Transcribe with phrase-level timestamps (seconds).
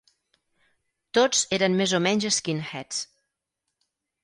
[1.17, 3.05] Tots eren més o menys skinheads.